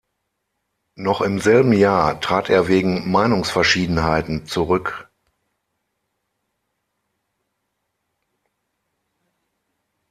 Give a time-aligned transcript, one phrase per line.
[0.95, 5.07] Noch im selben Jahr trat er wegen Meinungsverschiedenheiten zurück.